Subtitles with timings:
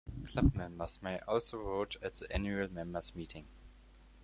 [0.25, 3.45] Club members may also vote at the Annual Members Meeting.